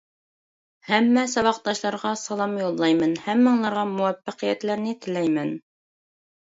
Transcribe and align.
ھەممە 0.91 1.25
ساۋاقداشلارغا 1.33 2.15
سالام 2.23 2.57
يوللايمەن، 2.63 3.15
ھەممىڭلارغا 3.29 3.85
مۇۋەپپەقىيەتلەرنى 3.95 5.01
تىلەيمەن. 5.07 5.59